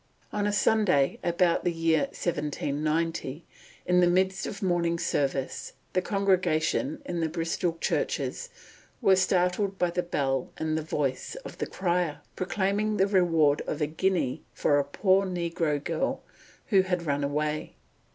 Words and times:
"On 0.33 0.47
a 0.47 0.51
Sunday," 0.51 1.19
about 1.23 1.63
the 1.63 1.71
year 1.71 2.05
1790, 2.05 3.45
"in 3.85 3.99
the 3.99 4.07
midst 4.09 4.47
of 4.47 4.63
morning 4.63 4.97
service 4.97 5.73
the 5.93 6.01
congregations 6.01 6.97
in 7.05 7.19
the 7.19 7.29
Bristol 7.29 7.77
churches 7.79 8.49
were 8.99 9.15
startled 9.15 9.77
by 9.77 9.91
the 9.91 10.01
bell 10.01 10.49
and 10.57 10.79
voice 10.79 11.35
of 11.45 11.59
the 11.59 11.67
crier, 11.67 12.21
proclaiming 12.35 12.97
the 12.97 13.05
reward 13.05 13.61
of 13.67 13.79
a 13.79 13.85
guinea 13.85 14.41
for 14.55 14.79
a 14.79 14.83
poor 14.83 15.23
negro 15.23 15.77
girl 15.83 16.23
who 16.69 16.81
had 16.81 17.05
run 17.05 17.23
away." 17.23 17.75